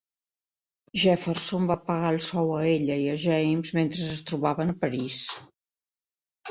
Jefferson 1.01 1.67
va 1.73 1.77
pagar 1.91 2.09
el 2.15 2.19
sou 2.29 2.51
a 2.55 2.63
ella 2.73 2.99
i 3.05 3.07
a 3.13 3.17
James 3.27 3.73
mentre 3.81 4.11
es 4.19 4.27
trobaven 4.33 4.75
a 4.75 4.79
París. 4.87 5.25